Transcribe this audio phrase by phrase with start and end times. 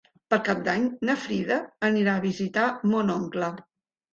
[0.33, 1.57] Per Cap d'Any na Frida
[1.91, 3.53] anirà a visitar mon oncle.